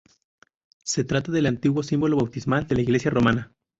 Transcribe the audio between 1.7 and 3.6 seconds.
símbolo bautismal de la Iglesia de Roma.